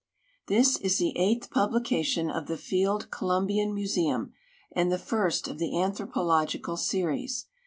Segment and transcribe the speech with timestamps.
[0.47, 4.31] This is the eighth publication of the Field Columbian IMuseum
[4.71, 7.45] and the first of the Anthropological series.